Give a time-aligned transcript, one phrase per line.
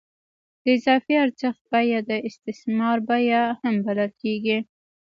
[0.63, 4.57] د اضافي ارزښت بیه د استثمار بیه هم بلل کېږي